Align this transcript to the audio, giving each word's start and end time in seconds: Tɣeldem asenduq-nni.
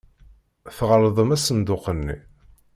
Tɣeldem 0.77 1.29
asenduq-nni. 1.35 2.15